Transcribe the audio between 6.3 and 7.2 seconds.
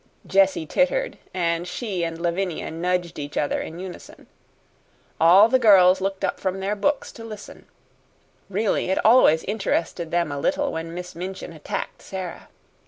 from their books